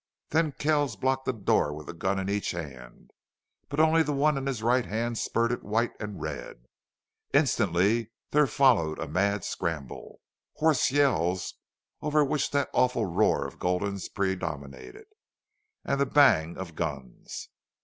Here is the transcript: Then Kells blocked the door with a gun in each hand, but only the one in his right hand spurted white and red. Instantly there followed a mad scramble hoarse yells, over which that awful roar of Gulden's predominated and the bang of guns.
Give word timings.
Then 0.29 0.53
Kells 0.53 0.95
blocked 0.95 1.25
the 1.25 1.31
door 1.31 1.75
with 1.75 1.87
a 1.87 1.93
gun 1.93 2.17
in 2.17 2.27
each 2.27 2.49
hand, 2.49 3.11
but 3.69 3.79
only 3.79 4.01
the 4.01 4.11
one 4.13 4.35
in 4.35 4.47
his 4.47 4.63
right 4.63 4.83
hand 4.87 5.19
spurted 5.19 5.61
white 5.61 5.91
and 5.99 6.19
red. 6.19 6.65
Instantly 7.35 8.09
there 8.31 8.47
followed 8.47 8.97
a 8.97 9.07
mad 9.07 9.43
scramble 9.43 10.19
hoarse 10.55 10.89
yells, 10.89 11.53
over 12.01 12.25
which 12.25 12.49
that 12.49 12.71
awful 12.73 13.05
roar 13.05 13.45
of 13.45 13.59
Gulden's 13.59 14.09
predominated 14.09 15.05
and 15.85 16.01
the 16.01 16.07
bang 16.07 16.57
of 16.57 16.73
guns. 16.73 17.49